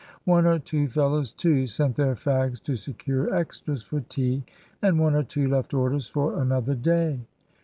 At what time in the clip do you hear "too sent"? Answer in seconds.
1.31-1.95